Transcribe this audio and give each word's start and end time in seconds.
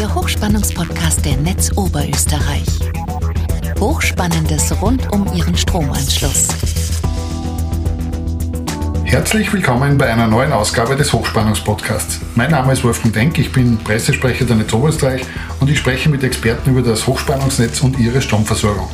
der 0.00 0.14
Hochspannungspodcast 0.14 1.26
der 1.26 1.36
Netz 1.36 1.76
Oberösterreich. 1.76 2.64
Hochspannendes 3.78 4.72
rund 4.80 5.12
um 5.12 5.30
Ihren 5.34 5.54
Stromanschluss. 5.54 6.48
Herzlich 9.04 9.52
willkommen 9.52 9.98
bei 9.98 10.10
einer 10.10 10.26
neuen 10.26 10.54
Ausgabe 10.54 10.96
des 10.96 11.12
Hochspannungspodcasts. 11.12 12.18
Mein 12.34 12.50
Name 12.50 12.72
ist 12.72 12.82
Wolfgang 12.82 13.12
Denk, 13.12 13.38
ich 13.38 13.52
bin 13.52 13.76
Pressesprecher 13.76 14.46
der 14.46 14.56
Netz 14.56 14.72
Oberösterreich 14.72 15.20
und 15.60 15.68
ich 15.68 15.78
spreche 15.78 16.08
mit 16.08 16.24
Experten 16.24 16.70
über 16.70 16.80
das 16.80 17.06
Hochspannungsnetz 17.06 17.82
und 17.82 17.98
ihre 17.98 18.22
Stromversorgung. 18.22 18.88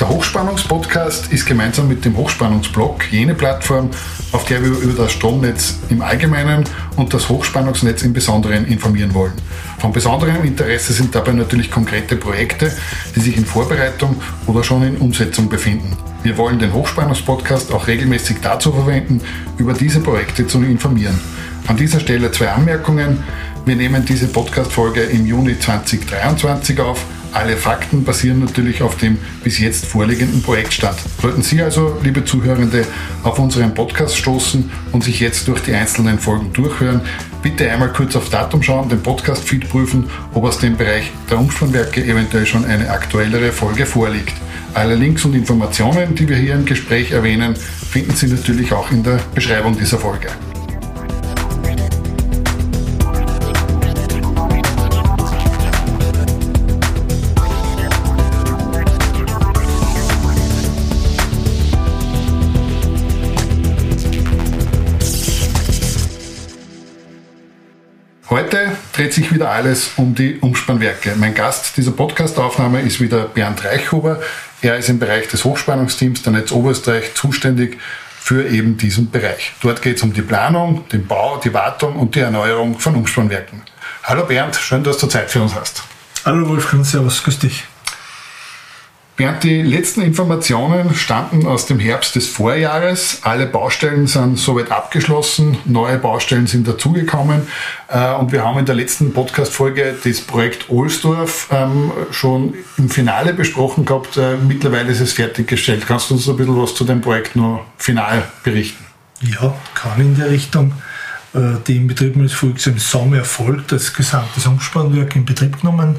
Der 0.00 0.08
Hochspannungspodcast 0.08 1.32
ist 1.32 1.46
gemeinsam 1.46 1.88
mit 1.88 2.04
dem 2.04 2.16
Hochspannungsblog 2.16 3.12
jene 3.12 3.34
Plattform, 3.34 3.90
auf 4.32 4.44
der 4.46 4.62
wir 4.62 4.70
über 4.70 5.04
das 5.04 5.12
Stromnetz 5.12 5.74
im 5.90 6.02
Allgemeinen 6.02 6.64
und 6.96 7.14
das 7.14 7.28
Hochspannungsnetz 7.28 8.02
im 8.02 8.12
Besonderen 8.12 8.66
informieren 8.66 9.14
wollen. 9.14 9.34
Von 9.78 9.92
besonderem 9.92 10.44
Interesse 10.44 10.92
sind 10.92 11.14
dabei 11.14 11.32
natürlich 11.32 11.70
konkrete 11.70 12.16
Projekte, 12.16 12.72
die 13.14 13.20
sich 13.20 13.36
in 13.36 13.44
Vorbereitung 13.44 14.20
oder 14.46 14.64
schon 14.64 14.82
in 14.82 14.96
Umsetzung 14.96 15.48
befinden. 15.48 15.96
Wir 16.22 16.36
wollen 16.38 16.58
den 16.58 16.72
Hochspannungspodcast 16.72 17.72
auch 17.72 17.86
regelmäßig 17.86 18.36
dazu 18.40 18.72
verwenden, 18.72 19.20
über 19.58 19.72
diese 19.72 20.00
Projekte 20.00 20.46
zu 20.46 20.62
informieren. 20.62 21.18
An 21.66 21.76
dieser 21.76 22.00
Stelle 22.00 22.30
zwei 22.32 22.48
Anmerkungen. 22.48 23.22
Wir 23.64 23.76
nehmen 23.76 24.04
diese 24.04 24.26
Podcast-Folge 24.26 25.02
im 25.02 25.26
Juni 25.26 25.58
2023 25.58 26.80
auf. 26.80 27.04
Alle 27.32 27.56
Fakten 27.56 28.04
basieren 28.04 28.40
natürlich 28.40 28.82
auf 28.82 28.98
dem 28.98 29.16
bis 29.42 29.58
jetzt 29.58 29.86
vorliegenden 29.86 30.42
Projektstand. 30.42 30.98
Sollten 31.20 31.42
Sie 31.42 31.62
also, 31.62 31.96
liebe 32.02 32.24
Zuhörende, 32.26 32.84
auf 33.22 33.38
unseren 33.38 33.72
Podcast 33.72 34.18
stoßen 34.18 34.70
und 34.92 35.02
sich 35.02 35.18
jetzt 35.20 35.48
durch 35.48 35.62
die 35.62 35.72
einzelnen 35.72 36.18
Folgen 36.18 36.52
durchhören, 36.52 37.00
bitte 37.42 37.70
einmal 37.70 37.90
kurz 37.90 38.16
auf 38.16 38.28
Datum 38.28 38.62
schauen, 38.62 38.90
den 38.90 39.02
Podcast-Feed 39.02 39.70
prüfen, 39.70 40.10
ob 40.34 40.44
aus 40.44 40.58
dem 40.58 40.76
Bereich 40.76 41.10
der 41.30 41.38
Umspannwerke 41.38 42.04
eventuell 42.04 42.44
schon 42.44 42.66
eine 42.66 42.90
aktuellere 42.90 43.50
Folge 43.50 43.86
vorliegt. 43.86 44.34
Alle 44.74 44.94
Links 44.94 45.24
und 45.24 45.34
Informationen, 45.34 46.14
die 46.14 46.28
wir 46.28 46.36
hier 46.36 46.54
im 46.54 46.66
Gespräch 46.66 47.12
erwähnen, 47.12 47.56
finden 47.56 48.14
Sie 48.14 48.26
natürlich 48.26 48.72
auch 48.72 48.90
in 48.90 49.02
der 49.02 49.18
Beschreibung 49.34 49.76
dieser 49.78 49.98
Folge. 49.98 50.28
Dreht 68.92 69.14
sich 69.14 69.32
wieder 69.32 69.50
alles 69.50 69.92
um 69.96 70.14
die 70.14 70.38
Umspannwerke. 70.38 71.14
Mein 71.16 71.34
Gast 71.34 71.76
dieser 71.76 71.92
Podcastaufnahme 71.92 72.82
ist 72.82 73.00
wieder 73.00 73.24
Bernd 73.24 73.64
Reichhuber. 73.64 74.20
Er 74.60 74.76
ist 74.76 74.88
im 74.88 74.98
Bereich 74.98 75.28
des 75.28 75.44
Hochspannungsteams 75.44 76.22
der 76.22 76.32
Netz 76.32 76.52
Oberösterreich 76.52 77.14
zuständig 77.14 77.78
für 78.20 78.46
eben 78.46 78.76
diesen 78.76 79.10
Bereich. 79.10 79.52
Dort 79.60 79.82
geht 79.82 79.96
es 79.96 80.02
um 80.02 80.12
die 80.12 80.22
Planung, 80.22 80.86
den 80.92 81.06
Bau, 81.06 81.38
die 81.38 81.52
Wartung 81.52 81.96
und 81.96 82.14
die 82.14 82.20
Erneuerung 82.20 82.78
von 82.78 82.94
Umspannwerken. 82.94 83.62
Hallo 84.04 84.24
Bernd, 84.26 84.54
schön, 84.56 84.84
dass 84.84 84.98
du 84.98 85.06
Zeit 85.06 85.30
für 85.30 85.42
uns 85.42 85.54
hast. 85.54 85.82
Hallo 86.24 86.48
Wolfgang, 86.48 86.84
servus, 86.84 87.22
grüß 87.24 87.40
dich. 87.40 87.64
Bernd, 89.22 89.44
die 89.44 89.62
letzten 89.62 90.02
Informationen 90.02 90.94
stammten 90.94 91.46
aus 91.46 91.66
dem 91.66 91.78
Herbst 91.78 92.16
des 92.16 92.26
Vorjahres. 92.26 93.20
Alle 93.22 93.46
Baustellen 93.46 94.08
sind 94.08 94.36
soweit 94.36 94.72
abgeschlossen, 94.72 95.58
neue 95.64 95.96
Baustellen 95.98 96.48
sind 96.48 96.66
dazugekommen 96.66 97.42
äh, 97.86 98.14
und 98.14 98.32
wir 98.32 98.44
haben 98.44 98.58
in 98.58 98.66
der 98.66 98.74
letzten 98.74 99.12
Podcast-Folge 99.12 99.94
das 100.02 100.22
Projekt 100.22 100.70
Ohlsdorf 100.70 101.48
ähm, 101.52 101.92
schon 102.10 102.54
im 102.78 102.90
Finale 102.90 103.32
besprochen 103.32 103.84
gehabt. 103.84 104.16
Äh, 104.16 104.38
mittlerweile 104.38 104.90
ist 104.90 105.00
es 105.00 105.12
fertiggestellt. 105.12 105.84
Kannst 105.86 106.10
du 106.10 106.14
uns 106.14 106.28
ein 106.28 106.36
bisschen 106.36 106.60
was 106.60 106.74
zu 106.74 106.82
dem 106.82 107.00
Projekt 107.00 107.36
noch 107.36 107.64
final 107.78 108.24
berichten? 108.42 108.84
Ja, 109.20 109.54
kann 109.74 110.00
in 110.00 110.16
der 110.16 110.30
Richtung. 110.30 110.72
Äh, 111.32 111.60
die 111.64 111.76
Inbetriebnahme 111.76 112.26
ist 112.26 112.34
voriges 112.34 112.66
im 112.66 112.78
Sommer 112.78 113.18
erfolgt, 113.18 113.70
das 113.70 113.94
gesamte 113.94 114.48
Umspannwerk 114.48 115.14
in 115.14 115.24
Betrieb 115.24 115.60
genommen. 115.60 115.94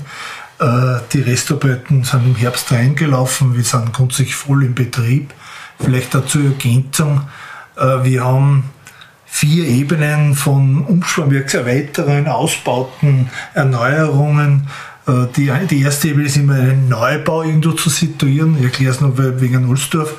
Äh, 0.59 0.99
die 1.11 1.21
Restarbeiten 1.21 2.03
sind 2.03 2.25
im 2.25 2.35
Herbst 2.35 2.71
reingelaufen, 2.71 3.55
wir 3.55 3.63
sind 3.63 3.93
grundsätzlich 3.93 4.35
voll 4.35 4.63
im 4.63 4.75
Betrieb. 4.75 5.33
Vielleicht 5.79 6.13
dazu 6.13 6.39
Ergänzung, 6.39 7.21
äh, 7.75 8.03
wir 8.03 8.23
haben 8.23 8.69
vier 9.25 9.65
Ebenen 9.65 10.35
von 10.35 10.85
Umspannwerkserweiterungen, 10.85 12.27
Ausbauten, 12.27 13.31
Erneuerungen. 13.55 14.67
Äh, 15.05 15.27
die, 15.35 15.51
die 15.69 15.81
erste 15.81 16.09
Ebene 16.09 16.25
ist 16.25 16.37
immer 16.37 16.55
einen 16.55 16.87
Neubau 16.87 17.43
irgendwo 17.43 17.71
zu 17.71 17.89
situieren. 17.89 18.55
Ich 18.57 18.65
erkläre 18.65 18.91
es 18.91 19.01
noch 19.01 19.17
wegen 19.17 19.67
Ulsdorf. 19.67 20.13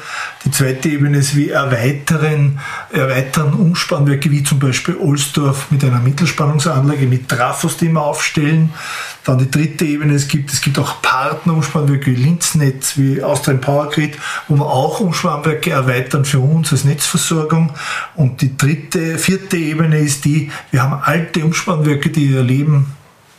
Die 0.44 0.50
zweite 0.50 0.90
Ebene 0.90 1.18
ist 1.18 1.36
wie 1.36 1.50
erweitern, 1.50 2.60
erweitern 2.92 3.54
Umspannwerke 3.54 4.30
wie 4.30 4.42
zum 4.42 4.58
Beispiel 4.58 4.94
Ulsdorf 4.96 5.70
mit 5.70 5.82
einer 5.84 6.00
Mittelspannungsanlage 6.00 7.06
mit 7.06 7.28
Trafos, 7.28 7.78
die 7.78 7.88
wir 7.88 8.02
aufstellen. 8.02 8.70
Dann 9.24 9.38
die 9.38 9.50
dritte 9.50 9.86
Ebene, 9.86 10.14
es 10.14 10.28
gibt, 10.28 10.52
es 10.52 10.60
gibt 10.60 10.78
auch 10.78 11.00
Partnerumspannwerke 11.00 12.10
wie 12.10 12.16
Linznetz, 12.16 12.98
wie 12.98 13.22
Austrian 13.22 13.62
Power 13.62 13.88
Grid, 13.88 14.18
wo 14.48 14.56
wir 14.56 14.66
auch 14.66 15.00
Umspannwerke 15.00 15.70
erweitern 15.70 16.26
für 16.26 16.40
uns 16.40 16.72
als 16.72 16.84
Netzversorgung. 16.84 17.72
Und 18.16 18.42
die 18.42 18.54
dritte, 18.54 19.16
vierte 19.16 19.56
Ebene 19.56 19.98
ist 19.98 20.26
die, 20.26 20.50
wir 20.70 20.82
haben 20.82 21.00
alte 21.02 21.42
Umspannwerke, 21.42 22.10
die 22.10 22.26
ihr 22.26 22.42
Leben 22.42 22.94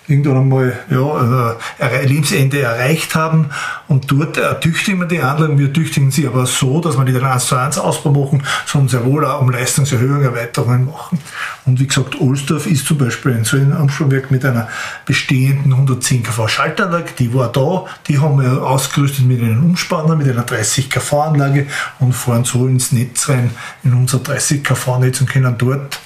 irgendwann 0.07 0.37
einmal 0.37 0.79
ja, 0.89 1.55
äh, 1.79 2.05
Lebensende 2.05 2.61
erreicht 2.61 3.15
haben 3.15 3.49
und 3.87 4.11
dort 4.11 4.37
ertüchtigen 4.37 4.99
wir 4.99 5.07
die 5.07 5.19
Anlagen. 5.19 5.57
Wir 5.57 5.73
tüchtigen 5.73 6.11
sie 6.11 6.27
aber 6.27 6.45
so, 6.45 6.79
dass 6.79 6.97
wir 6.97 7.03
nicht 7.03 7.15
einen 7.15 7.25
1 7.25 7.47
zu 7.47 7.55
1 7.55 7.77
Ausbau 7.77 8.11
machen, 8.11 8.43
sondern 8.65 8.89
sehr 8.89 9.05
wohl 9.05 9.25
auch 9.25 9.41
um 9.41 9.49
Leistungserhöhung, 9.49 10.21
Erweiterungen 10.21 10.85
machen. 10.85 11.19
Und 11.65 11.79
wie 11.79 11.87
gesagt, 11.87 12.19
Ohlsdorf 12.19 12.67
ist 12.67 12.85
zum 12.85 12.97
Beispiel 12.97 13.33
ein 13.33 13.45
so 13.45 13.57
ein 13.57 13.75
Umspannwerk 13.75 14.29
mit 14.29 14.45
einer 14.45 14.67
bestehenden 15.05 15.73
110 15.73 16.23
kV 16.23 16.47
Schaltanlage, 16.47 17.11
die 17.17 17.33
war 17.33 17.51
da, 17.51 17.85
die 18.07 18.19
haben 18.19 18.39
wir 18.41 18.63
ausgerüstet 18.63 19.25
mit 19.25 19.41
einem 19.41 19.63
Umspanner, 19.63 20.15
mit 20.15 20.29
einer 20.29 20.43
30 20.43 20.89
kV 20.89 21.21
Anlage 21.21 21.67
und 21.99 22.13
fahren 22.13 22.43
so 22.43 22.67
ins 22.67 22.91
Netz 22.91 23.29
rein, 23.29 23.51
in 23.83 23.93
unser 23.93 24.19
30 24.19 24.63
kV 24.63 24.99
Netz 24.99 25.21
und 25.21 25.29
können 25.29 25.55
dort 25.57 25.99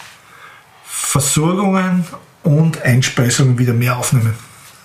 Versorgungen 0.86 2.06
und 2.44 2.82
Einspeisungen 2.82 3.58
wieder 3.58 3.74
mehr 3.74 3.98
aufnehmen. 3.98 4.34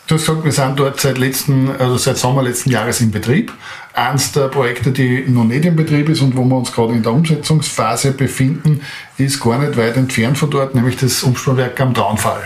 Du 0.06 0.16
hast 0.16 0.26
gesagt, 0.26 0.44
wir 0.44 0.52
sind 0.52 0.78
dort 0.78 1.00
seit 1.00 1.16
letzten, 1.16 1.70
also 1.70 1.96
seit 1.96 2.18
Sommer 2.18 2.42
letzten 2.42 2.70
Jahres 2.70 3.00
in 3.00 3.10
Betrieb. 3.10 3.52
Eines 3.94 4.32
der 4.32 4.48
Projekte, 4.48 4.90
die 4.90 5.24
noch 5.26 5.44
nicht 5.44 5.64
in 5.64 5.76
Betrieb 5.76 6.10
ist 6.10 6.20
und 6.20 6.36
wo 6.36 6.44
wir 6.44 6.56
uns 6.56 6.72
gerade 6.72 6.92
in 6.92 7.02
der 7.02 7.12
Umsetzungsphase 7.12 8.12
befinden, 8.12 8.82
ist 9.16 9.40
gar 9.40 9.58
nicht 9.58 9.78
weit 9.78 9.96
entfernt 9.96 10.36
von 10.36 10.50
dort, 10.50 10.74
nämlich 10.74 10.98
das 10.98 11.22
Umspannwerk 11.22 11.80
am 11.80 11.94
Traunfall. 11.94 12.42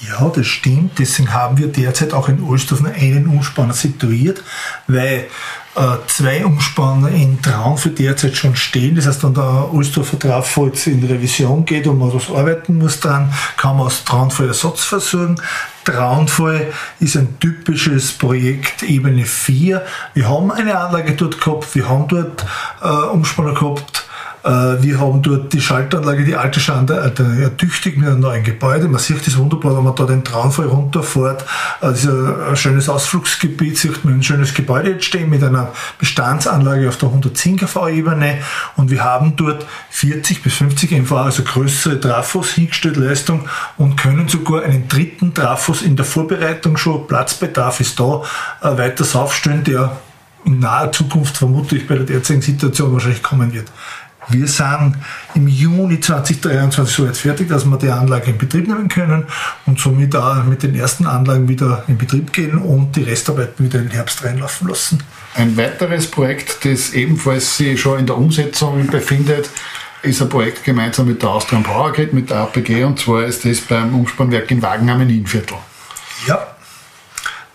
Ja, 0.00 0.28
das 0.28 0.46
stimmt. 0.46 0.98
Deswegen 0.98 1.32
haben 1.32 1.58
wir 1.58 1.68
derzeit 1.68 2.12
auch 2.12 2.28
in 2.28 2.42
Ohlsdorf 2.42 2.84
einen 2.84 3.28
Umspanner 3.28 3.72
situiert, 3.72 4.42
weil 4.88 5.26
zwei 6.06 6.44
Umspanner 6.44 7.08
in 7.08 7.40
Traun 7.42 7.76
für 7.76 7.90
derzeit 7.90 8.36
schon 8.36 8.56
stehen. 8.56 8.96
Das 8.96 9.06
heißt, 9.06 9.24
wenn 9.24 9.34
der 9.34 9.72
Ohlsdorfer 9.72 10.18
Trafo 10.18 10.66
jetzt 10.66 10.86
in 10.86 11.04
Revision 11.04 11.64
geht 11.64 11.86
und 11.86 11.98
man 11.98 12.14
was 12.14 12.30
arbeiten 12.30 12.78
muss 12.78 13.00
dran, 13.00 13.32
kann 13.56 13.76
man 13.76 13.86
aus 13.86 14.04
Traunfall 14.04 14.48
Ersatz 14.48 14.84
versorgen. 14.84 15.40
Traunfall 15.84 16.72
ist 16.98 17.16
ein 17.16 17.38
typisches 17.38 18.12
Projekt 18.12 18.82
Ebene 18.82 19.24
4. 19.24 19.84
Wir 20.14 20.28
haben 20.28 20.50
eine 20.50 20.78
Anlage 20.78 21.12
dort 21.12 21.40
gehabt, 21.40 21.74
wir 21.74 21.88
haben 21.88 22.08
dort 22.08 22.44
äh, 22.82 22.88
Umspanner 22.88 23.54
gehabt, 23.54 23.98
äh, 24.00 24.05
wir 24.46 25.00
haben 25.00 25.22
dort 25.22 25.52
die 25.52 25.60
Schaltanlage, 25.60 26.24
die 26.24 26.36
alte 26.36 26.60
Schaltanlage 26.60 27.42
ertüchtigt 27.42 27.96
mit 27.96 28.08
einem 28.08 28.20
neuen 28.20 28.44
Gebäude. 28.44 28.86
Man 28.86 29.00
sieht 29.00 29.26
das 29.26 29.36
wunderbar, 29.36 29.76
wenn 29.76 29.82
man 29.82 29.96
da 29.96 30.04
den 30.04 30.22
Traunfall 30.22 30.66
runterfährt. 30.66 31.42
Äh, 31.42 31.46
das 31.80 32.04
ist 32.04 32.10
ein 32.10 32.56
schönes 32.56 32.88
Ausflugsgebiet, 32.88 33.76
sieht 33.76 34.04
man 34.04 34.14
ein 34.14 34.22
schönes 34.22 34.54
Gebäude 34.54 34.90
jetzt 34.90 35.06
stehen 35.06 35.30
mit 35.30 35.42
einer 35.42 35.72
Bestandsanlage 35.98 36.88
auf 36.88 36.96
der 36.96 37.08
110 37.08 37.56
kV-Ebene. 37.56 38.38
Und 38.76 38.90
wir 38.90 39.02
haben 39.02 39.34
dort 39.36 39.66
40 39.90 40.42
bis 40.42 40.54
50 40.54 40.92
MV, 40.92 41.12
also 41.12 41.42
größere 41.42 42.00
Trafos 42.00 42.50
hingestellt, 42.50 42.96
Leistung 42.96 43.48
und 43.76 43.96
können 43.96 44.28
sogar 44.28 44.62
einen 44.62 44.86
dritten 44.88 45.34
Trafos 45.34 45.82
in 45.82 45.96
der 45.96 46.04
Vorbereitung 46.04 46.76
schon, 46.76 47.06
Platzbedarf 47.06 47.80
ist 47.80 47.98
da, 47.98 48.22
äh, 48.62 48.78
weiter 48.78 49.04
aufstellen, 49.20 49.64
der 49.64 49.96
in 50.44 50.60
naher 50.60 50.92
Zukunft 50.92 51.36
vermutlich 51.36 51.86
bei 51.86 51.96
der 51.96 52.04
derzeitigen 52.04 52.42
Situation 52.42 52.92
wahrscheinlich 52.92 53.22
kommen 53.22 53.52
wird. 53.52 53.66
Wir 54.28 54.48
sind 54.48 54.96
im 55.34 55.46
Juni 55.46 56.00
2023 56.00 56.96
soweit 56.96 57.16
fertig, 57.16 57.48
dass 57.48 57.64
wir 57.64 57.78
die 57.78 57.90
Anlage 57.90 58.30
in 58.30 58.38
Betrieb 58.38 58.66
nehmen 58.66 58.88
können 58.88 59.26
und 59.66 59.78
somit 59.78 60.16
auch 60.16 60.42
mit 60.44 60.62
den 60.62 60.74
ersten 60.74 61.06
Anlagen 61.06 61.48
wieder 61.48 61.84
in 61.86 61.96
Betrieb 61.96 62.32
gehen 62.32 62.58
und 62.58 62.96
die 62.96 63.04
Restarbeiten 63.04 63.64
wieder 63.64 63.78
in 63.78 63.86
den 63.86 63.92
Herbst 63.92 64.24
reinlaufen 64.24 64.68
lassen. 64.68 65.02
Ein 65.34 65.56
weiteres 65.56 66.10
Projekt, 66.10 66.64
das 66.64 66.90
ebenfalls 66.90 67.56
sich 67.56 67.80
schon 67.80 68.00
in 68.00 68.06
der 68.06 68.16
Umsetzung 68.16 68.86
befindet, 68.88 69.48
ist 70.02 70.22
ein 70.22 70.28
Projekt 70.28 70.64
gemeinsam 70.64 71.06
mit 71.06 71.22
der 71.22 71.30
Austrian 71.30 71.62
Power 71.62 71.92
Grid, 71.92 72.12
mit 72.12 72.30
der 72.30 72.38
APG, 72.38 72.84
und 72.84 72.98
zwar 72.98 73.24
ist 73.24 73.44
das 73.44 73.60
beim 73.60 73.94
Umspannwerk 73.94 74.50
in 74.50 74.62
Wagenheim 74.62 75.02
in 75.02 75.10
Innviertel. 75.10 75.56
Ja, 76.26 76.46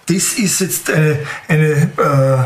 das 0.08 0.34
ist 0.34 0.60
jetzt 0.60 0.90
eine, 0.90 1.20
eine 1.48 1.64
äh, 1.98 2.44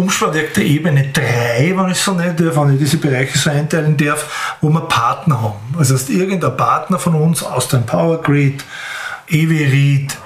Umspannwerk 0.00 0.54
der 0.54 0.64
Ebene 0.64 1.10
3, 1.12 1.74
wenn 1.76 1.90
ich 1.90 1.98
so 1.98 2.14
nennen 2.14 2.34
darf, 2.34 2.56
wenn 2.56 2.72
ich 2.72 2.78
diese 2.78 2.96
Bereiche 2.96 3.36
so 3.36 3.50
einteilen 3.50 3.98
darf, 3.98 4.56
wo 4.62 4.70
wir 4.70 4.80
Partner 4.80 5.42
haben. 5.42 5.74
Also 5.78 5.94
ist 5.94 6.08
irgendein 6.08 6.56
Partner 6.56 6.98
von 6.98 7.14
uns 7.14 7.42
aus 7.42 7.68
dem 7.68 7.84
Power 7.84 8.22
Grid, 8.22 8.64
Everid, 9.28 10.16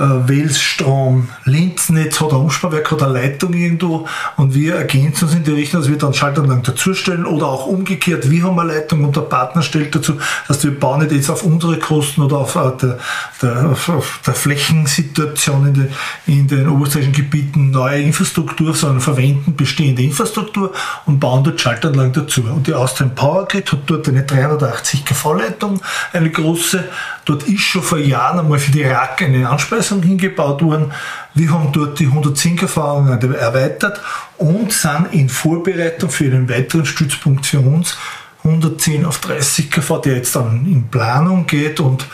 äh, 0.00 0.28
Welsstrom, 0.28 1.28
Linznetz 1.44 2.20
hat 2.20 2.30
ein 2.30 2.36
Umspannwerk, 2.36 2.90
hat 2.90 3.02
eine 3.02 3.12
Leitung 3.12 3.52
irgendwo 3.52 4.06
und 4.36 4.54
wir 4.54 4.76
ergänzen 4.76 5.24
uns 5.24 5.34
in 5.34 5.44
die 5.44 5.50
Richtung, 5.50 5.80
dass 5.80 5.90
wir 5.90 5.98
dann 5.98 6.14
Schaltanlagen 6.14 6.62
dazustellen 6.62 7.26
oder 7.26 7.46
auch 7.46 7.66
umgekehrt, 7.66 8.30
wir 8.30 8.44
haben 8.44 8.58
eine 8.58 8.72
Leitung 8.72 9.04
und 9.04 9.14
der 9.14 9.22
Partner 9.22 9.62
stellt 9.62 9.94
dazu. 9.94 10.14
Das 10.48 10.56
heißt, 10.56 10.64
wir 10.64 10.80
bauen 10.80 11.00
nicht 11.00 11.12
jetzt 11.12 11.28
auf 11.28 11.42
unsere 11.42 11.78
Kosten 11.78 12.22
oder 12.22 12.38
auf 12.38 12.56
äh, 12.56 12.70
der, 12.80 12.98
der, 13.42 13.66
auf 13.70 14.20
der 14.26 14.34
Flächensituation 14.34 15.66
in 15.66 15.74
den, 15.74 15.88
in 16.26 16.48
den 16.48 16.68
oberösterreichischen 16.68 17.12
Gebieten 17.12 17.70
neue 17.70 18.00
Infrastruktur, 18.00 18.74
sondern 18.74 19.00
verwenden 19.00 19.54
bestehende 19.54 20.02
Infrastruktur 20.02 20.72
und 21.04 21.20
bauen 21.20 21.44
dort 21.44 21.60
Schaltanlagen 21.60 22.12
dazu. 22.12 22.42
Und 22.42 22.66
die 22.66 22.74
Austrian 22.74 23.14
Power 23.14 23.46
Grid 23.46 23.70
hat 23.70 23.80
dort 23.86 24.08
eine 24.08 24.22
380 24.22 25.04
kV-Leitung, 25.04 25.80
eine 26.12 26.30
große. 26.30 26.84
Dort 27.26 27.42
ist 27.44 27.60
schon 27.60 27.82
vor 27.82 27.98
Jahren 27.98 28.40
einmal 28.40 28.58
für 28.58 28.72
die 28.72 28.82
RAK 28.82 29.22
eine 29.22 29.48
Anspeisung 29.48 29.89
Straßen 29.90 30.02
hingebaut 30.02 30.62
worden. 30.62 30.92
Wir 31.34 31.50
haben 31.50 31.72
dort 31.72 31.98
die 31.98 32.06
110 32.06 32.56
kV 32.56 33.06
erweitert 33.38 34.00
und 34.38 34.72
sind 34.72 35.08
in 35.12 35.28
Vorbereitung 35.28 36.10
für 36.10 36.24
einen 36.24 36.48
weiteren 36.48 36.86
Stützpunkt 36.86 37.46
für 37.46 37.60
uns 37.60 37.96
110 38.44 39.04
auf 39.04 39.18
30 39.18 39.70
kV, 39.70 39.98
der 39.98 40.16
jetzt 40.16 40.34
dann 40.36 40.66
in 40.66 40.88
Planung 40.88 41.46
geht 41.46 41.80
und 41.80 42.06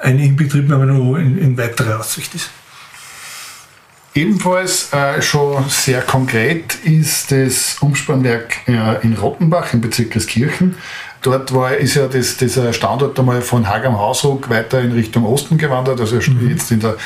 ein 0.00 0.18
Inbetriebnahme 0.18 0.86
noch 0.86 1.16
in, 1.16 1.38
in 1.38 1.56
weiterer 1.56 2.00
Aussicht 2.00 2.34
ist. 2.34 2.50
Ebenfalls 4.16 4.94
äh, 4.94 5.20
schon 5.20 5.68
sehr 5.68 6.00
konkret 6.00 6.74
ist 6.76 7.30
das 7.30 7.76
Umspannwerk 7.80 8.66
äh, 8.66 9.02
in 9.02 9.12
Rottenbach 9.12 9.74
im 9.74 9.82
Bezirk 9.82 10.12
Kirchen. 10.26 10.74
Dort 11.20 11.52
war, 11.52 11.76
ist 11.76 11.96
ja 11.96 12.06
das, 12.06 12.38
dieser 12.38 12.72
Standort 12.72 13.18
einmal 13.18 13.42
von 13.42 13.68
Haag 13.68 13.84
am 13.84 13.98
Hausruck 13.98 14.48
weiter 14.48 14.80
in 14.80 14.92
Richtung 14.92 15.26
Osten 15.26 15.58
gewandert, 15.58 16.00
also 16.00 16.16
mhm. 16.16 16.48
jetzt 16.48 16.70
in 16.70 16.80
der, 16.80 16.96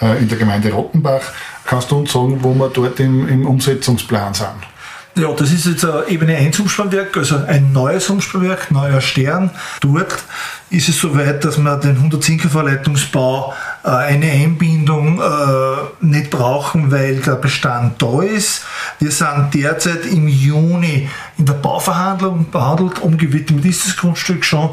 äh, 0.00 0.18
in 0.20 0.28
der 0.28 0.38
Gemeinde 0.38 0.70
Rottenbach. 0.72 1.32
Kannst 1.64 1.90
du 1.90 1.98
uns 1.98 2.12
sagen, 2.12 2.38
wo 2.40 2.54
wir 2.54 2.68
dort 2.68 3.00
im, 3.00 3.26
im 3.28 3.48
Umsetzungsplan 3.48 4.32
sind? 4.34 4.48
Ja, 5.16 5.32
das 5.32 5.50
ist 5.50 5.66
jetzt 5.66 5.84
ein 5.84 6.06
Ebene 6.06 6.36
1 6.36 6.60
Umspannwerk, 6.60 7.16
also 7.16 7.36
ein 7.48 7.72
neues 7.72 8.08
Umspannwerk, 8.08 8.70
neuer 8.70 9.00
Stern. 9.00 9.50
Dort 9.80 10.14
ist 10.70 10.88
es 10.88 11.00
soweit, 11.00 11.44
dass 11.44 11.58
wir 11.58 11.76
den 11.76 11.96
110 11.96 12.38
kV 12.38 12.62
Leitungsbau 12.62 13.52
äh, 13.84 13.88
eine 13.88 14.30
Einbindung 14.30 15.20
äh, 15.20 16.04
nicht 16.04 16.30
brauchen, 16.30 16.92
weil 16.92 17.16
der 17.16 17.36
Bestand 17.36 18.00
da 18.00 18.22
ist. 18.22 18.64
Wir 19.00 19.10
sind 19.10 19.50
derzeit 19.52 20.06
im 20.06 20.28
Juni 20.28 21.08
in 21.38 21.46
der 21.46 21.54
Bauverhandlung 21.54 22.50
behandelt, 22.50 23.00
umgewidmet 23.00 23.64
ist 23.64 23.86
das 23.86 23.96
Grundstück 23.96 24.44
schon. 24.44 24.70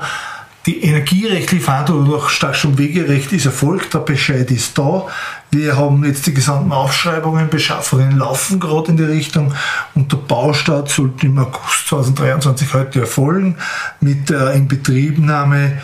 Die 0.68 0.84
energierechtliche 0.84 1.64
Verhandlung 1.64 2.06
durch 2.06 2.30
Stadtschirmwegerecht 2.30 3.32
ist 3.32 3.46
erfolgt, 3.46 3.94
der 3.94 4.00
Bescheid 4.00 4.52
ist 4.52 4.78
da. 4.78 5.08
Wir 5.50 5.78
haben 5.78 6.04
jetzt 6.04 6.28
die 6.28 6.34
gesamten 6.34 6.72
Aufschreibungen, 6.72 7.50
Beschaffungen 7.50 8.18
laufen 8.18 8.60
gerade 8.60 8.92
in 8.92 8.98
die 8.98 9.04
Richtung 9.04 9.54
und 9.96 10.12
der 10.12 10.18
Baustart 10.18 10.90
sollte 10.90 11.28
im 11.28 11.38
August 11.38 11.88
2023 11.88 12.74
heute 12.74 13.02
erfolgen 13.02 13.58
mit 14.02 14.30
der 14.30 14.52
Inbetriebnahme 14.52 15.82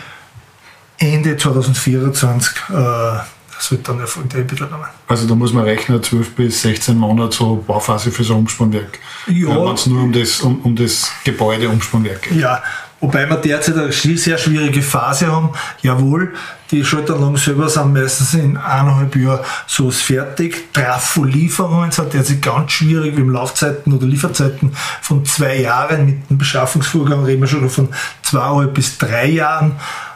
Ende 0.98 1.36
2024. 1.36 2.56
Äh, 2.70 3.33
das 3.56 3.70
wird 3.70 3.88
dann 3.88 4.00
erfolgen, 4.00 4.28
der 4.28 4.40
Inbetriebnahme. 4.40 4.88
Also 5.08 5.26
da 5.26 5.34
muss 5.34 5.52
man 5.52 5.64
rechnen, 5.64 6.02
12 6.02 6.34
bis 6.34 6.62
16 6.62 6.96
Monate 6.96 7.36
so 7.36 7.62
Bauphase 7.66 8.10
für 8.10 8.24
so 8.24 8.34
ein 8.34 8.40
Umspannwerk. 8.40 8.98
Ja. 9.26 9.48
Wenn 9.48 9.74
es 9.74 9.86
nur 9.86 10.02
um 10.02 10.12
das, 10.12 10.40
um, 10.40 10.60
um 10.62 10.76
das 10.76 11.10
Gebäudeumspannwerk 11.24 12.22
geht. 12.22 12.38
Ja, 12.38 12.62
Wobei 13.04 13.28
wir 13.28 13.36
derzeit 13.36 13.76
eine 13.76 13.92
sehr 13.92 14.38
schwierige 14.38 14.80
Phase 14.80 15.26
haben. 15.26 15.50
Jawohl, 15.82 16.32
die 16.70 16.82
Schaltanlagen 16.82 17.36
selber 17.36 17.68
sind 17.68 17.92
meistens 17.92 18.32
in 18.32 18.56
eineinhalb 18.56 19.14
Jahren 19.14 19.44
so 19.66 19.90
fertig. 19.90 20.72
Trafo-Lieferungen 20.72 21.90
sind 21.90 22.14
derzeit 22.14 22.40
ganz 22.40 22.72
schwierig. 22.72 23.14
Wir 23.14 23.24
haben 23.24 23.30
Laufzeiten 23.30 23.92
oder 23.92 24.06
Lieferzeiten 24.06 24.74
von 25.02 25.22
zwei 25.26 25.60
Jahren. 25.60 26.06
Mit 26.06 26.30
dem 26.30 26.38
Beschaffungsvorgang 26.38 27.24
reden 27.24 27.42
wir 27.42 27.46
schon 27.46 27.68
von 27.68 27.90
zweieinhalb 28.22 28.72
bis 28.72 28.96
drei 28.96 29.26
Jahren. 29.26 29.72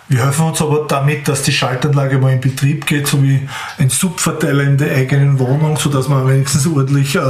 Wir 0.08 0.24
helfen 0.24 0.46
uns 0.46 0.62
aber 0.62 0.86
damit, 0.88 1.28
dass 1.28 1.42
die 1.42 1.52
Schaltanlage 1.52 2.18
mal 2.18 2.32
in 2.32 2.40
Betrieb 2.40 2.86
geht, 2.86 3.06
so 3.06 3.22
wie 3.22 3.46
ein 3.76 3.90
Subverteiler 3.90 4.62
in 4.64 4.78
der 4.78 4.96
eigenen 4.96 5.38
Wohnung, 5.38 5.76
sodass 5.76 6.08
man 6.08 6.26
wenigstens 6.26 6.66
ordentlich 6.66 7.14
äh, 7.14 7.20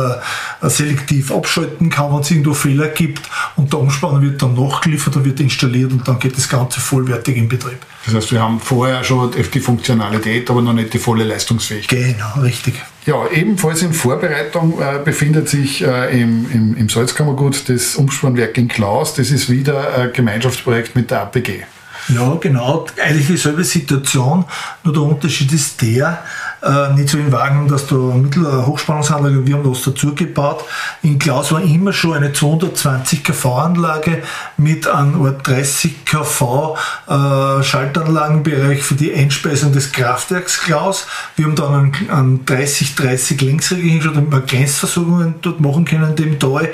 selektiv 0.62 1.32
abschalten 1.32 1.90
kann, 1.90 2.12
wenn 2.12 2.20
es 2.20 2.30
irgendwo 2.30 2.54
Fehler 2.54 2.86
gibt. 2.86 3.28
Und 3.56 3.72
der 3.72 3.80
Umspanner 3.80 4.22
wird 4.22 4.40
dann 4.40 4.54
nachgeliefert 4.54 5.16
und 5.16 5.24
wird 5.24 5.40
installiert 5.40 5.90
und 5.90 6.06
dann 6.06 6.20
geht 6.20 6.36
das 6.36 6.48
Ganze 6.48 6.78
vollwertig 6.78 7.36
in 7.36 7.48
Betrieb. 7.48 7.78
Das 8.06 8.14
heißt, 8.14 8.30
wir 8.30 8.40
haben 8.40 8.60
vorher 8.60 9.02
schon 9.02 9.32
die 9.32 9.60
Funktionalität, 9.60 10.48
aber 10.48 10.62
noch 10.62 10.72
nicht 10.72 10.94
die 10.94 10.98
volle 10.98 11.24
Leistungsfähigkeit. 11.24 12.14
Genau, 12.14 12.40
richtig. 12.42 12.74
Ja, 13.06 13.26
ebenfalls 13.34 13.82
in 13.82 13.92
Vorbereitung 13.92 14.80
äh, 14.80 15.00
befindet 15.04 15.48
sich 15.48 15.82
äh, 15.84 16.20
im, 16.20 16.46
im, 16.52 16.76
im 16.76 16.88
Salzkammergut 16.88 17.68
das 17.68 17.96
Umspannwerk 17.96 18.56
in 18.56 18.68
Klaus. 18.68 19.14
Das 19.14 19.32
ist 19.32 19.50
wieder 19.50 19.94
ein 19.98 20.12
Gemeinschaftsprojekt 20.12 20.94
mit 20.94 21.10
der 21.10 21.22
APG. 21.22 21.64
Ja, 22.08 22.36
genau. 22.40 22.86
Eigentlich 23.02 23.26
dieselbe 23.26 23.64
Situation, 23.64 24.44
nur 24.82 24.94
der 24.94 25.02
Unterschied 25.02 25.52
ist 25.52 25.82
der, 25.82 26.22
äh, 26.62 26.92
nicht 26.94 27.10
so 27.10 27.18
in 27.18 27.30
Wagen, 27.30 27.68
dass 27.68 27.86
da 27.86 27.96
mittlere 27.96 28.66
Hochspannungsanlage, 28.66 29.46
wir 29.46 29.56
haben 29.56 29.70
das 29.70 29.82
dazu 29.82 30.14
gebaut. 30.14 30.64
In 31.02 31.18
Klaus 31.18 31.52
war 31.52 31.60
immer 31.60 31.92
schon 31.92 32.14
eine 32.14 32.32
220 32.32 33.22
kV 33.22 33.54
Anlage 33.58 34.22
mit 34.56 34.88
einem 34.88 35.36
30 35.42 36.04
kV 36.06 36.76
äh, 37.06 37.62
Schaltanlagenbereich 37.62 38.82
für 38.82 38.94
die 38.94 39.12
Einspeisung 39.12 39.72
des 39.72 39.92
Kraftwerks 39.92 40.60
Klaus. 40.60 41.06
Wir 41.36 41.44
haben 41.44 41.56
dann 41.56 41.74
einen, 41.74 42.10
einen 42.10 42.44
30-30 42.46 43.44
Längsregel 43.44 43.84
hingeschaut, 43.90 44.16
damit 44.16 44.32
wir 44.32 44.40
Grenzversorgungen 44.40 45.34
dort 45.42 45.60
machen 45.60 45.84
können 45.84 46.16
dem 46.16 46.38
Tal. 46.38 46.70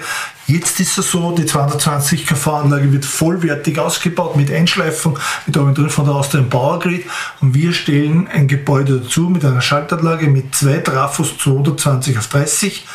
Jetzt 0.47 0.79
ist 0.79 0.99
es 0.99 1.11
so, 1.11 1.33
die 1.33 1.47
220 1.47 2.27
kV-Anlage 2.27 2.93
wird 2.93 3.07
vollwertig 3.07 3.79
ausgebaut 3.79 4.37
mit 4.37 4.53
Einschleifung, 4.53 5.19
mit 5.47 5.57
der 5.57 5.63
drin 5.73 5.89
von 5.89 6.05
der 6.05 6.15
Austrian 6.15 6.51
Power 6.51 6.79
Grid 6.81 7.07
und 7.41 7.55
wir 7.55 7.73
stellen 7.73 8.29
ein 8.29 8.47
Gebäude 8.47 9.01
dazu 9.01 9.31
mit 9.31 9.43
einer 9.43 9.63
Schaltanlage 9.63 10.29
mit 10.29 10.55
zwei 10.55 10.79
Trafos 10.79 11.39
220 11.39 12.19
auf 12.19 12.27
30. 12.29 12.87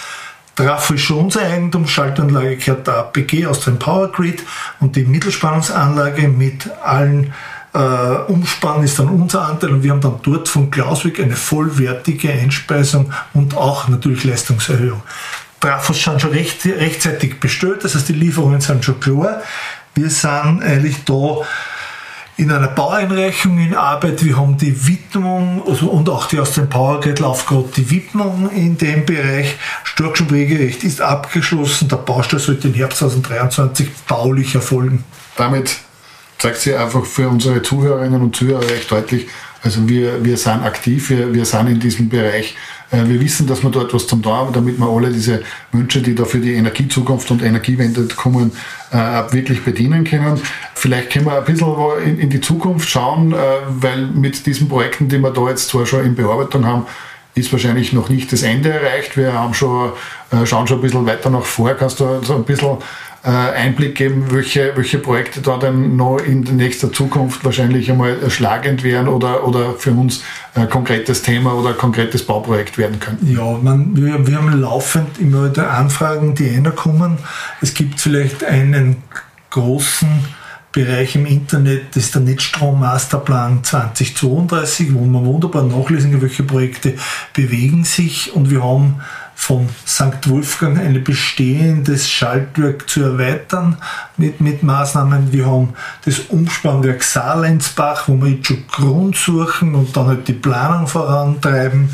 Trafo 0.55 0.93
ist 0.93 1.01
schon 1.01 1.25
unser 1.25 1.41
Eigentum, 1.41 1.87
Schaltanlage 1.87 2.57
gehört 2.57 2.85
der 2.85 2.97
APG 2.97 3.47
aus 3.47 3.61
dem 3.61 3.79
Power 3.79 4.11
Grid 4.11 4.43
und 4.79 4.95
die 4.95 5.05
Mittelspannungsanlage 5.05 6.27
mit 6.27 6.69
allen 6.83 7.33
äh, 7.73 7.79
Umspann 8.27 8.83
ist 8.83 8.99
dann 8.99 9.09
unser 9.09 9.47
Anteil 9.47 9.71
und 9.71 9.81
wir 9.81 9.91
haben 9.91 10.01
dann 10.01 10.19
dort 10.21 10.47
von 10.47 10.69
Klauswig 10.69 11.19
eine 11.19 11.35
vollwertige 11.35 12.31
Einspeisung 12.31 13.11
und 13.33 13.57
auch 13.57 13.87
natürlich 13.87 14.23
Leistungserhöhung. 14.23 15.01
Trafos 15.59 16.03
sind 16.03 16.21
schon 16.21 16.31
recht, 16.31 16.65
rechtzeitig 16.65 17.39
bestellt, 17.39 17.83
das 17.83 17.95
heißt 17.95 18.09
die 18.09 18.13
Lieferungen 18.13 18.61
sind 18.61 18.83
schon 18.85 18.99
klar. 18.99 19.41
Wir 19.95 20.09
sind 20.09 20.63
eigentlich 20.63 21.03
da 21.03 21.39
in 22.39 22.51
einer 22.51 22.69
Baueinreichung 22.69 23.59
in 23.59 23.75
Arbeit. 23.75 24.23
Wir 24.23 24.37
haben 24.37 24.57
die 24.57 24.87
Widmung 24.87 25.61
also, 25.67 25.87
und 25.87 26.07
auch 26.09 26.25
die 26.27 26.39
aus 26.39 26.53
dem 26.53 26.69
Powergrid 26.69 27.19
läuft 27.19 27.47
gerade 27.47 27.67
die 27.75 27.89
Widmung 27.89 28.49
in 28.51 28.77
dem 28.77 29.05
Bereich. 29.05 29.57
Stockschenpflegerecht 29.83 30.85
ist 30.85 31.01
abgeschlossen. 31.01 31.89
Der 31.89 31.97
Baustell 31.97 32.39
sollte 32.39 32.69
im 32.69 32.73
Herbst 32.73 32.99
2023 32.99 33.89
baulich 34.07 34.55
erfolgen. 34.55 35.03
Damit 35.35 35.79
zeigt 36.37 36.59
sich 36.59 36.77
einfach 36.77 37.05
für 37.05 37.27
unsere 37.27 37.61
Zuhörerinnen 37.61 38.21
und 38.21 38.35
Zuhörer 38.35 38.69
recht 38.69 38.89
deutlich, 38.89 39.27
also 39.63 39.87
wir, 39.87 40.23
wir 40.23 40.37
sind 40.37 40.63
aktiv, 40.63 41.09
wir, 41.09 41.33
wir 41.33 41.45
sind 41.45 41.67
in 41.67 41.79
diesem 41.79 42.09
Bereich 42.09 42.55
äh, 42.91 43.07
wir 43.07 43.19
wissen, 43.19 43.47
dass 43.47 43.63
wir 43.63 43.69
da 43.69 43.81
etwas 43.81 44.07
zum 44.07 44.21
tun 44.21 44.33
haben, 44.33 44.53
damit 44.53 44.79
wir 44.79 44.87
alle 44.87 45.09
diese 45.09 45.43
Wünsche, 45.71 46.01
die 46.01 46.15
da 46.15 46.25
für 46.25 46.39
die 46.39 46.53
Energiezukunft 46.53 47.29
und 47.31 47.41
Energiewende 47.41 48.07
kommen, 48.15 48.51
äh, 48.91 48.97
wirklich 49.31 49.63
bedienen 49.63 50.03
können. 50.03 50.39
Vielleicht 50.73 51.11
können 51.11 51.25
wir 51.25 51.37
ein 51.37 51.45
bisschen 51.45 52.19
in 52.19 52.29
die 52.29 52.41
Zukunft 52.41 52.89
schauen, 52.89 53.33
äh, 53.33 53.35
weil 53.69 54.07
mit 54.07 54.45
diesen 54.45 54.67
Projekten, 54.67 55.07
die 55.09 55.19
wir 55.19 55.31
da 55.31 55.49
jetzt 55.49 55.69
zwar 55.69 55.85
schon 55.85 56.05
in 56.05 56.15
Bearbeitung 56.15 56.65
haben, 56.65 56.85
ist 57.39 57.51
wahrscheinlich 57.51 57.93
noch 57.93 58.09
nicht 58.09 58.31
das 58.31 58.43
Ende 58.43 58.69
erreicht. 58.69 59.17
Wir 59.17 59.33
haben 59.33 59.53
schon, 59.53 59.91
schauen 60.45 60.67
schon 60.67 60.79
ein 60.79 60.81
bisschen 60.81 61.05
weiter 61.05 61.29
nach 61.29 61.43
vor. 61.43 61.73
Kannst 61.73 61.99
du 61.99 62.21
so 62.21 62.35
ein 62.35 62.43
bisschen 62.43 62.77
äh, 63.23 63.29
Einblick 63.29 63.95
geben, 63.95 64.27
welche, 64.29 64.71
welche 64.75 64.97
Projekte 64.97 65.41
da 65.41 65.57
dann 65.57 65.95
noch 65.97 66.19
in 66.19 66.41
nächster 66.41 66.91
Zukunft 66.91 67.43
wahrscheinlich 67.43 67.91
einmal 67.91 68.17
schlagend 68.29 68.83
wären 68.83 69.07
oder, 69.07 69.45
oder 69.45 69.73
für 69.73 69.91
uns 69.91 70.23
ein 70.55 70.69
konkretes 70.69 71.21
Thema 71.21 71.53
oder 71.53 71.69
ein 71.69 71.77
konkretes 71.77 72.25
Bauprojekt 72.25 72.77
werden 72.77 72.99
könnten? 72.99 73.29
Ja, 73.29 73.57
man, 73.61 73.95
wir, 73.95 74.25
wir 74.25 74.37
haben 74.37 74.61
laufend 74.61 75.19
immer 75.19 75.49
wieder 75.49 75.71
Anfragen, 75.71 76.33
die 76.35 76.49
einer 76.49 76.71
kommen. 76.71 77.17
Es 77.61 77.73
gibt 77.73 77.99
vielleicht 77.99 78.43
einen 78.43 79.03
großen 79.49 80.07
Bereich 80.71 81.15
im 81.15 81.25
Internet, 81.25 81.95
ist 81.95 82.13
der 82.13 82.21
Netzstrom-Masterplan 82.21 83.63
2032, 83.63 84.93
wo 84.93 85.03
man 85.05 85.25
wunderbar 85.25 85.63
nachlesen 85.63 86.11
kann, 86.11 86.21
welche 86.21 86.43
Projekte 86.43 86.93
bewegen 87.33 87.83
sich 87.83 88.33
und 88.35 88.51
wir 88.51 88.63
haben 88.63 89.01
von 89.39 89.69
St. 89.87 90.29
Wolfgang 90.29 90.77
ein 90.77 91.01
bestehendes 91.03 92.09
Schaltwerk 92.09 92.89
zu 92.89 93.01
erweitern 93.01 93.77
mit, 94.17 94.41
mit 94.41 94.63
Maßnahmen. 94.63 95.31
Wir 95.31 95.45
haben 95.45 95.73
das 96.03 96.19
Umspannwerk 96.19 97.01
Saarlenzbach, 97.01 98.07
wo 98.07 98.21
wir 98.21 98.31
jetzt 98.31 98.47
schon 98.47 98.67
Grund 98.67 99.15
suchen 99.15 99.75
und 99.75 99.95
dann 99.95 100.07
halt 100.07 100.27
die 100.27 100.33
Planung 100.33 100.87
vorantreiben, 100.87 101.89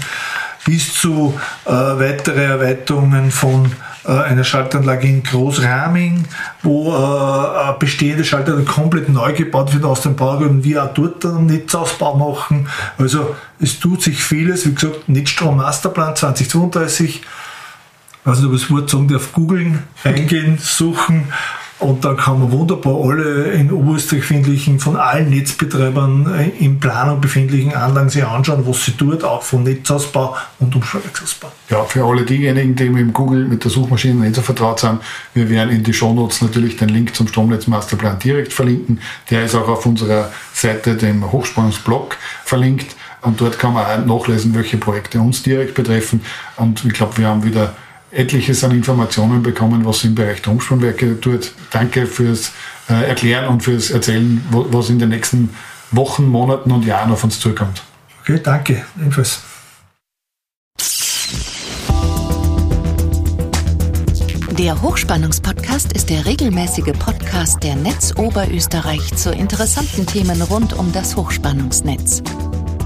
bis 0.66 0.96
zu 0.96 1.40
äh, 1.66 1.70
weitere 1.70 2.44
Erweiterungen 2.44 3.30
von 3.30 3.72
äh, 4.08 4.12
einer 4.12 4.44
Schaltanlage 4.44 5.08
in 5.08 5.24
Großraming, 5.24 6.26
wo 6.64 6.92
äh, 6.92 6.96
eine 6.96 7.78
bestehende 7.80 8.24
Schaltanlage 8.24 8.66
komplett 8.66 9.10
neu 9.10 9.34
gebaut 9.34 9.74
wird 9.74 9.84
aus 9.84 10.02
dem 10.02 10.16
Baugrund 10.16 10.50
und 10.52 10.64
wir 10.64 10.84
auch 10.84 10.94
dort 10.94 11.26
einen 11.26 11.48
Netzausbau 11.48 12.16
machen. 12.16 12.68
Also 12.98 13.36
es 13.60 13.80
tut 13.80 14.02
sich 14.02 14.24
vieles. 14.24 14.66
Wie 14.66 14.74
gesagt, 14.74 15.08
Netzstrom 15.10 15.58
Masterplan 15.58 16.16
2032 16.16 17.22
also 18.26 18.52
das 18.52 18.72
Wort 18.72 18.90
sagen 18.90 19.08
darf, 19.08 19.34
googeln, 19.34 19.84
eingehen, 20.04 20.58
suchen 20.60 21.32
und 21.86 22.04
dann 22.04 22.18
kann 22.18 22.40
man 22.40 22.52
wunderbar 22.52 22.96
alle 23.00 23.52
in 23.52 23.72
Oberösterreich 23.72 24.22
befindlichen, 24.22 24.80
von 24.80 24.96
allen 24.96 25.30
Netzbetreibern 25.30 26.34
äh, 26.34 26.50
in 26.64 26.80
Planung 26.80 27.22
befindlichen 27.22 27.76
Anlagen 27.76 28.10
sich 28.10 28.26
anschauen, 28.26 28.66
was 28.66 28.86
sie 28.86 28.94
tut, 28.94 29.24
auch 29.24 29.44
von 29.44 29.64
Netzausbau 29.64 30.36
und 30.60 30.76
Umschlagwerksausbau. 30.76 31.52
Ja, 31.70 31.84
für 31.84 32.04
alle 32.04 32.24
diejenigen, 32.24 32.76
die 32.76 32.90
mit 32.90 33.14
Google, 33.14 33.46
mit 33.46 33.64
der 33.64 33.70
Suchmaschine 33.70 34.16
nicht 34.16 34.36
so 34.36 34.42
vertraut 34.42 34.80
sind, 34.80 35.00
wir 35.36 35.48
werden 35.50 35.70
in 35.70 35.84
die 35.84 35.94
Shownotes 35.94 36.42
natürlich 36.42 36.76
den 36.78 36.90
Link 36.90 37.16
zum 37.16 37.28
Stromnetzmasterplan 37.28 38.18
direkt 38.18 38.52
verlinken. 38.52 39.00
Der 39.30 39.46
ist 39.46 39.54
auch 39.54 39.68
auf 39.68 39.86
unserer 39.86 40.32
Seite, 40.54 40.96
dem 40.96 41.32
Hochspannungsblog, 41.32 42.18
verlinkt. 42.46 42.96
Und 43.22 43.42
dort 43.42 43.60
kann 43.60 43.74
man 43.74 43.86
auch 43.86 44.06
nachlesen, 44.06 44.56
welche 44.56 44.78
Projekte 44.78 45.20
uns 45.20 45.44
direkt 45.44 45.76
betreffen. 45.76 46.22
Und 46.58 46.84
ich 46.84 46.94
glaube, 46.94 47.18
wir 47.18 47.28
haben 47.28 47.44
wieder 47.44 47.76
etliches 48.16 48.64
an 48.64 48.72
Informationen 48.72 49.44
bekommen, 49.44 49.86
was 49.86 50.04
im 50.04 50.16
Bereich 50.16 50.42
der 50.42 50.54
Umspannwerke 50.54 51.20
tut. 51.20 51.52
Danke 51.72 52.08
fürs 52.08 52.52
äh, 52.90 53.08
Erklären 53.08 53.48
und 53.48 53.64
fürs 53.64 53.92
Erzählen, 53.92 54.42
was 54.50 54.90
in 54.90 55.00
den 55.00 55.10
nächsten 55.10 55.50
Wochen, 55.92 56.28
Monaten 56.28 56.72
und 56.72 56.86
Jahren 56.86 57.12
auf 57.12 57.24
uns 57.24 57.40
zukommt. 57.40 57.84
Okay, 58.22 58.40
danke. 58.42 58.86
Ebenfalls. 58.98 59.42
Der 64.58 64.82
Hochspannungspodcast 64.82 65.92
ist 65.92 66.10
der 66.10 66.26
regelmäßige 66.26 66.94
Podcast 66.98 67.62
der 67.62 67.76
Netz 67.76 68.14
Oberösterreich 68.16 69.14
zu 69.16 69.34
interessanten 69.34 70.06
Themen 70.06 70.42
rund 70.44 70.72
um 70.72 70.94
das 70.94 71.18
Hochspannungsnetz. 71.18 72.24